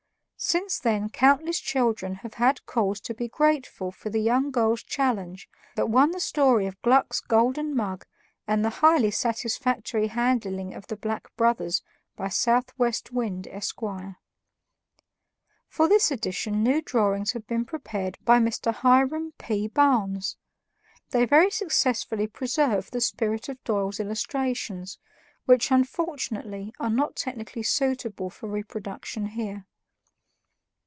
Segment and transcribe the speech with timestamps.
[0.43, 5.47] Since then countless children have had cause to be grateful for the young girl's challenge
[5.75, 8.07] that won the story of Gluck's golden mug
[8.47, 11.83] and the highly satisfactory handling of the Black Brothers
[12.15, 14.17] by Southwest Wind, Esquire.
[15.67, 18.73] For this edition new drawings have been prepared by Mr.
[18.73, 19.67] Hiram P.
[19.67, 20.37] Barnes.
[21.11, 24.97] They very successfully preserve the spirit of Doyle's illustrations,
[25.45, 29.67] which unfortunately are not technically suitable for reproduction here.